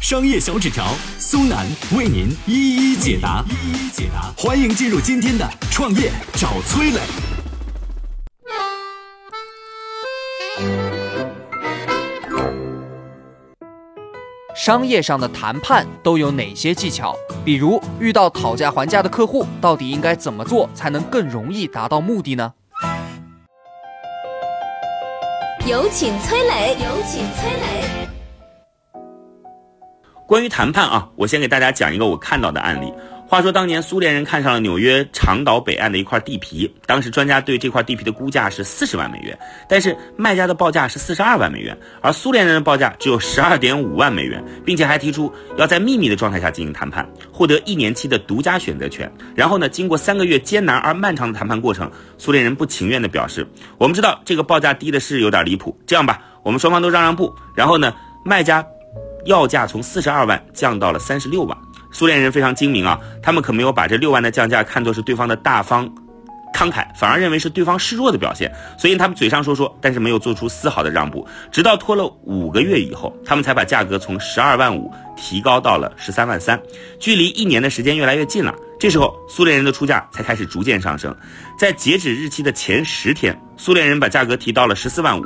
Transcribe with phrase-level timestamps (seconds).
[0.00, 0.86] 商业小纸条
[1.18, 4.32] 苏南为您一一解答，一一解答。
[4.34, 7.00] 欢迎进入今天的创业找崔磊。
[14.56, 17.14] 商业上的谈判都有哪些技巧？
[17.44, 22.54] 比如遇到讨价还价的客户，到底应该怎么做才能更容易达到目的呢？
[25.66, 26.70] 有请崔磊。
[26.80, 27.99] 有请崔磊。
[30.30, 32.94] 关于谈判啊，我先给大家讲一个我看到的案例。
[33.26, 39.36] 话说当年苏联人看上了纽约长岛北岸的一块地皮，当时专家对这块地皮的估价是四十万美元，
[39.68, 49.12] 但是卖家的报价是四十二万美元，而苏联人的报价只有十二点五万美元，并且还提出要在秘密的状态下进行谈判，获得一年期的独家选择权。
[49.34, 53.44] 然后呢，经过三个月艰难而漫长的谈判过程，苏联人不情愿地表示
[53.78, 57.92] ：“我们知道这个报价低的是有点离谱，这样吧，我们双方都让让步。”然后呢，
[58.24, 58.64] 卖家
[59.24, 61.56] 要价从四十二万降到了三十六万。
[61.92, 65.92] 苏联人非常精明啊，他们可没有把这六万的降价看作是对方的大方
[66.54, 68.52] 慷慨，反而认为是对方示弱的表现。
[68.78, 71.26] 所以他们嘴上说说，但是没有做出丝毫的让步。
[71.50, 76.60] 直到拖了五个月以后，他们才把价格从十二万五提高到了十三万三，
[77.00, 78.54] 距离一年的时间越来越近了。
[78.78, 81.14] 这时候，苏联人的出价才开始逐渐上升。
[81.58, 85.22] 在截止日期的前十天，苏联人把价格提到了十四万五；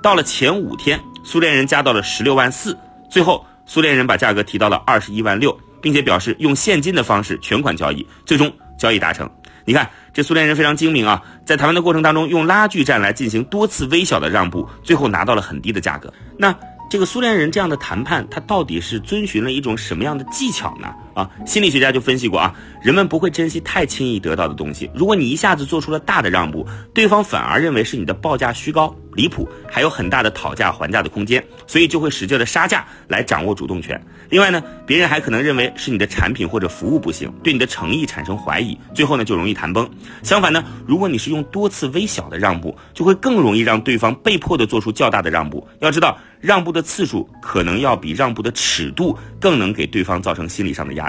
[0.00, 2.72] 到了前五天，苏联人加到了十六万四；
[3.14, 5.56] 最后，苏联人把价格提到了二十一万六。
[5.84, 9.28] 并且表示用现金的方式全款交易，最终交易达成。
[9.66, 16.10] 你看，这苏联人非常精明啊，在谈判的过程当中，用拉锯战来进行多次微小的让步，最后拿到了很低的价格。
[16.38, 16.58] 那
[16.88, 20.94] 这个苏联人这样的谈判，他到底是遵循了一种什么样的技巧呢？
[21.14, 24.90] 啊，心理学家就分析过啊，人们不会珍惜太轻易得到的东西。
[24.94, 28.94] 如果你一下子做出了大的让步，对方反而认为是你的报价虚高。
[29.14, 34.04] 离谱，还有很大的讨价还价的空间，所以就会使劲的杀价来掌握主动权。
[34.28, 39.88] 另外呢，别人还可能认为是你的产品或者服务不行，对你的诚意产生怀疑，最后呢就容易谈崩。
[40.24, 45.64] 相反呢，如果你是用多次微小的让步，就会更容易让对方被迫的做出较大的让步。
[45.78, 51.03] 要知道，让步的次数可能要比让步的尺度更能给对方造成心理上的压。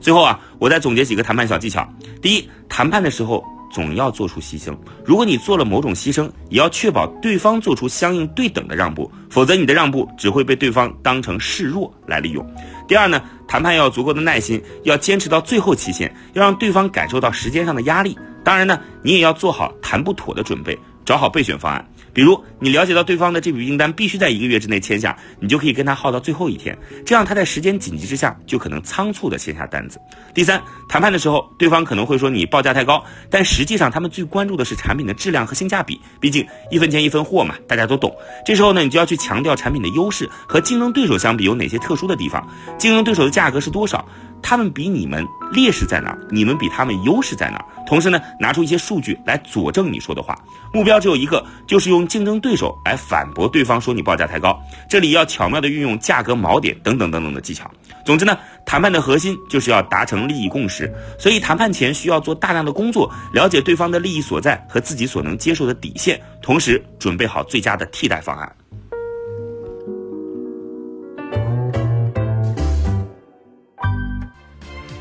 [0.00, 1.88] 最后啊，我再总结几个谈判小技巧。
[2.22, 3.44] 第一，谈判的时候。
[3.72, 4.76] 总要做出牺牲。
[5.04, 12.44] 如果你做了某种牺牲，也要确保对方做出相应对等的让步，否则你的让步只会被对方当成示弱来利用。
[12.88, 18.18] 第二呢，谈判要有足够的耐心，要坚持到最后期限，要让对方感受到时间上的压力。
[18.42, 21.88] 当然呢，你也要做好谈不妥的准备，找好备选方案。
[22.12, 30.00] 比如，你了解到对方的这笔订单必须在一个月之内签下，你就可以跟他耗到最后一天，这样他在时间紧急之下就可能仓促的签下单子。
[30.34, 38.14] 第三，谈判的时候，对方可能会说你报价太高，但实际上他们最关注的是产品的质量和性价比，毕竟一分钱一分货嘛，大家都懂。
[38.44, 42.46] 这时候呢，你就要去强调产品的优势和竞争对手相比有哪些特殊的地方，
[42.78, 44.04] 竞争对手的价格是多少。
[44.42, 46.18] 他们比你们劣势在哪儿？
[46.30, 47.64] 你们比他们优势在哪儿？
[47.86, 50.38] 同时呢，拿出一些数据来佐证你说的话。
[50.72, 54.58] 目标只有一个，就是用竞争对手来反驳对方说你报价太高。
[54.88, 57.68] 这里要巧妙的运用价格锚点等等等等的技巧。
[58.04, 60.92] 总之呢，谈判的核心就是要达成利益共识。
[61.18, 68.50] 所以谈判前需要做大量的工作，了解对方的利益所在和自己所能接受的底线，同时准备好最佳的替代方案。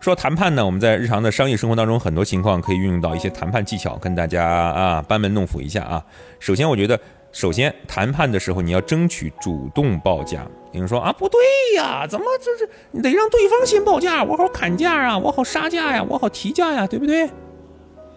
[0.00, 6.02] 说谈判呢，我们在日常的商业生活当中，很多情况可以运用到一些谈判技巧，跟大家啊班门弄斧一下啊。
[6.38, 6.98] 首先，我觉得，
[7.32, 10.46] 首先谈判的时候，你要争取主动报价。
[10.72, 11.38] 有人说啊，不对
[11.76, 17.28] 呀，怎么这是你得让对方先报价，我好砍价啊，我好杀价呀，我好提价呀，对不对？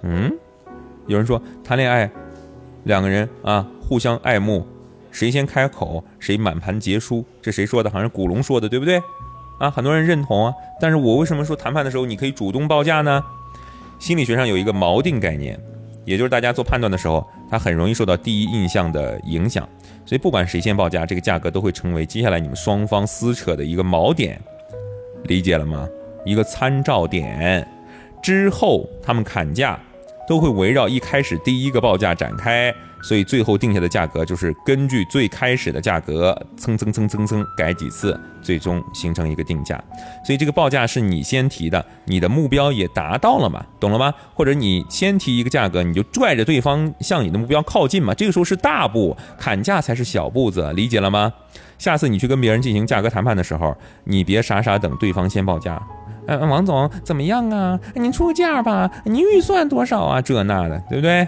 [0.03, 0.31] 嗯，
[1.07, 2.09] 有人说谈恋爱，
[2.85, 4.65] 两个人啊互相爱慕，
[5.11, 7.89] 谁先开口谁满盘皆输，这谁说的？
[7.89, 9.01] 好像古龙说的，对不对？
[9.59, 13.23] 啊，很多人认同啊，但是我为什么说谈判的时候你可以主动报价呢？
[13.99, 15.57] 心理学上有一个锚定概念，
[16.03, 19.67] 也就是大家做判断的时候，它很容易受到第一印象的影响，
[20.05, 24.41] 所以不管谁先报价，这个价格都会成为接下来你们双方撕扯的一个锚点，
[25.23, 25.87] 理解了吗？
[26.25, 27.65] 一个参照点，
[28.21, 29.79] 之后他们砍价
[30.27, 32.73] 都会围绕一开始第一个报价展开。
[33.05, 39.75] 所以最后定下的价格就是根据最开始的价格蹭蹭蹭蹭蹭改几次，最终形成一个定价。
[40.25, 43.61] 所以这个报价是你先提的，你的目标也达到了嘛？
[43.77, 44.13] 懂了吗？
[44.33, 48.13] 或者你先提一个价格，你就拽着对方向你的目标靠近嘛？
[48.13, 51.33] 这个时候是大步，砍价才是小步子，理解了吗？
[51.77, 53.75] 下次你去跟别人进行价格谈判的时候，
[54.05, 55.81] 你别傻傻等对方先报价。
[56.27, 57.79] 嗯，王总怎么样啊？
[57.95, 60.21] 您出个价吧，您预算多少啊？
[60.21, 61.27] 这那的，对不对？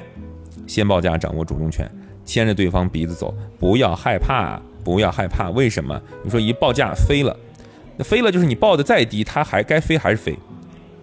[0.67, 1.89] 先报价，掌握主动权，
[2.23, 5.49] 牵着对方鼻子走，不要害怕，不要害怕。
[5.51, 6.01] 为什么？
[6.23, 7.35] 你说一报价飞了，
[7.97, 10.37] 那飞了就是你报的再低，它还该飞还是飞，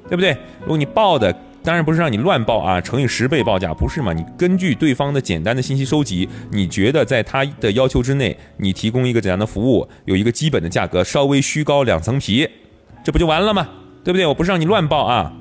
[0.08, 0.36] 对不对？
[0.60, 4.12] 如果你报的，当然不是让你乱报啊，乘以十倍报价，不是嘛？
[4.12, 12.48] 你根据对方的简单的信息收集，你觉得在他的要求之内，你提供一个怎样的服务，有一个基本的价格，稍微虚高两层皮，
[13.04, 13.68] 这不就完了吗？
[14.04, 14.26] 对不对？
[14.26, 15.32] 我不是让你乱报啊。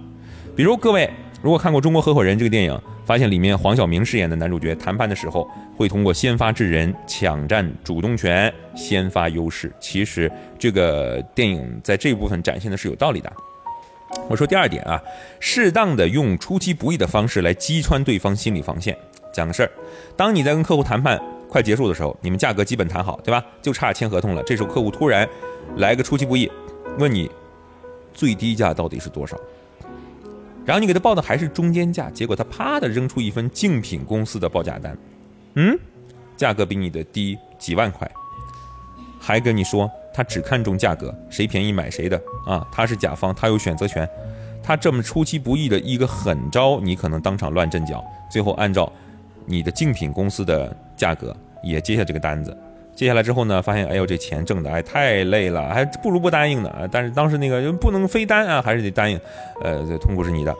[0.56, 1.10] 比如各位，
[1.42, 2.80] 如果看过《中国合伙人》这个电影。
[3.04, 9.69] 发现里面黄晓明饰演的男主角谈判的时候，会通过先发制人，抢占主动权，先发优势。
[9.81, 13.34] 其实这个电影在这一部分展现的是有道理的。
[14.30, 15.02] 我说第二点啊，
[15.42, 18.96] 适当的用出其不意的方式来击穿对方心理防线。
[19.34, 19.72] 讲个事儿，
[20.16, 21.19] 当你在跟客户谈判
[21.50, 23.44] 快结束的时候，你们价格基本谈好，对吧？
[23.62, 24.44] 就差签合同了。
[24.44, 25.28] 这时候客户突然
[25.78, 26.50] 来个出其不意，
[26.98, 27.30] 问你
[28.13, 29.38] 最低价到底是多少？
[30.63, 34.96] 然后你给他报的还是中间价，结果他啪的扔出一份竞品公司的报价单，
[35.56, 35.78] 嗯，
[36.38, 38.10] 价格比你的低几万块，
[39.19, 42.22] 还跟你说他只看重价格，谁便宜买谁的。
[42.46, 44.08] 啊，他是甲方，他有选择权，
[44.62, 48.92] 他这么出其不意的一个狠招，你可能当场乱阵脚，最后按照
[49.46, 52.56] 你的竞品公司的价格也接下这个单子。
[52.95, 56.88] 接下来之后呢，发现哎呦这钱挣的哎太累了，还不如不答应呢。
[56.91, 59.19] 但是当时那个人不能非单啊，还是得答应。
[59.63, 60.55] 呃，这痛苦是你的，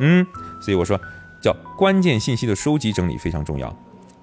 [0.00, 0.26] 嗯。
[0.60, 0.98] 所以我说，
[1.40, 3.72] 叫关键信息的收集整理非常重要，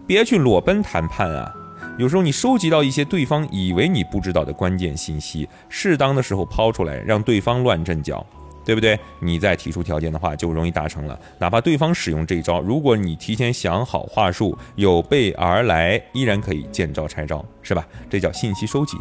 [0.05, 1.53] 别去裸奔谈判啊。
[1.97, 8.25] 有时候你收集到一些对方以为你不知道的关键信息，适当的时候抛出来，让对方乱阵脚。
[8.65, 8.99] 对不对？
[9.19, 11.19] 你再提出条件的话，就容易达成了。
[11.39, 17.85] 哪怕对方使用这一招，如果你提前想好话术，有备而来，依然可以见招拆招，是吧？
[18.09, 18.97] 这叫信息收集。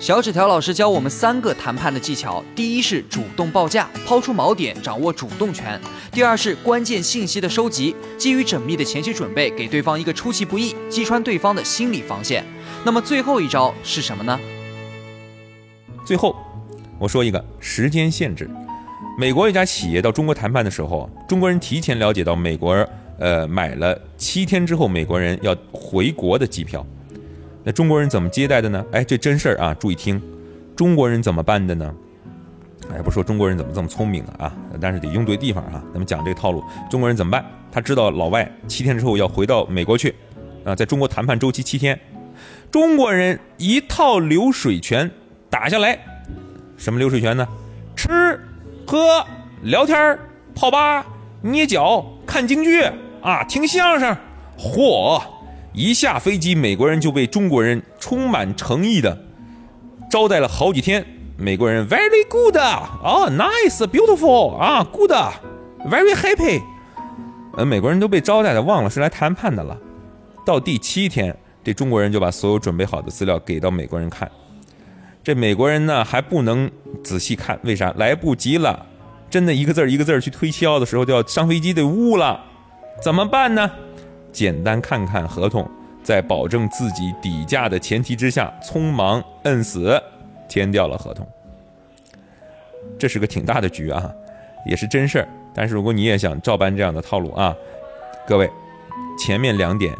[0.00, 5.80] 小纸条老师教我们三个谈判的技巧：第一是主动报价，抛出锚点，掌握主动权；
[6.12, 12.44] 第二是关键信息的收集，基于缜密的前期准备，给对方一个出其不意，击穿对方的心理防线。
[12.84, 14.38] 那么最后一招是什么呢？
[16.04, 16.36] 最后。
[16.98, 18.48] 我说一个时间限制，
[19.18, 22.74] 美国一家企业到中国谈判的时候，中国人提前了解到美国
[23.18, 26.84] 呃买了七天之后美国人要回国的机票，
[27.62, 28.84] 那中国人怎么接待的呢？
[28.92, 30.20] 哎，这真事儿啊，注意听，
[30.76, 31.94] 中国人怎么办的呢？
[32.92, 35.82] 哎，不说中国人怎么这么聪明了啊，但是得用对地方啊。
[35.92, 37.44] 咱们讲这个套路，中国人怎么办？
[37.72, 40.14] 他知道老外七天之后要回到美国去，
[40.64, 41.98] 啊，在中国谈判周期七天，
[42.70, 45.10] 中国人一套流水拳
[45.50, 45.98] 打下来。
[46.76, 47.46] 什么流水拳呢？
[47.96, 48.40] 吃、
[48.86, 49.24] 喝、
[49.62, 50.18] 聊天、
[50.54, 51.04] 泡吧、
[51.42, 52.82] 捏脚、看京剧
[53.22, 54.16] 啊，听相声。
[54.58, 55.22] 嚯！
[55.72, 59.18] 一下飞机，美国人就被中国人充满诚意的
[60.08, 61.04] 招待了好几天。
[61.36, 66.62] 美国人 very good 啊，nice beautiful 啊，good very happy。
[67.56, 69.76] 呃，美国人都被招待的忘了是来谈判的了。
[70.46, 74.30] 到第七天，这中国人就把所有准备好的资料给到美国人看。
[75.24, 76.70] 这美国人呢还不能
[77.02, 77.90] 仔细看，为啥？
[77.96, 78.84] 来不及了，
[79.30, 82.38] 真的一个字儿一个字儿去推销的时候，就要上飞机得误了，
[83.02, 83.70] 怎么办呢？
[84.30, 85.66] 简单看看合同，
[86.02, 89.98] 在保证自己底价的前提之下，匆忙摁死
[90.46, 91.26] 签掉了合同。
[92.98, 94.10] 这是个挺大的局啊，
[94.66, 95.28] 也是真事儿。
[95.54, 97.56] 但是如果你也想照搬这样的套路啊，
[98.26, 98.50] 各位，
[99.18, 99.94] 前面两点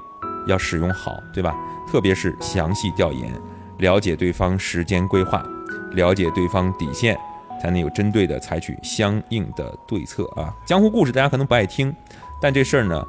[0.46, 1.54] 要使用好，对吧？
[1.90, 3.32] 特别是详细调研。
[3.78, 5.44] 了解对方时间规划，
[5.92, 7.16] 了解对方底线，
[7.60, 10.54] 才能有针对的采取相应的对策啊！
[10.66, 11.94] 江湖故事大家可能不爱听，
[12.40, 13.06] 但这事儿呢，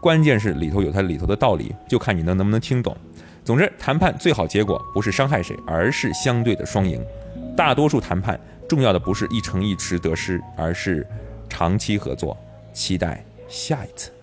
[0.00, 2.96] 关键是里头有它里头的道理，就看你能能不能听懂。
[3.44, 7.00] 总之，谈判最好结果不是伤害谁，而是相对的双赢。
[7.56, 8.38] 大多数谈判
[8.68, 11.06] 重要的不是一城一池得失，而是
[11.48, 12.36] 长期合作。
[12.72, 14.15] 期待下一次。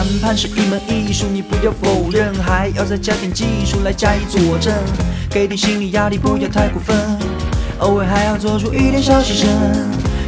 [0.00, 4.72] 谈判是一门艺术，你不要否认，还要再加点技术来加以佐证。
[5.28, 6.96] 给点心理压力，不要太过分。
[7.80, 9.46] 偶尔还要做出一点小牺牲。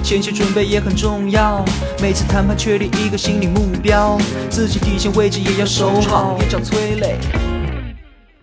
[0.02, 1.64] 前期准备也很重要，
[2.02, 4.18] 每次谈判确立一个心理目标，
[4.50, 7.16] 自己底线位置也要守好，也叫催泪。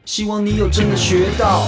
[0.05, 1.67] 希望你有真的学到。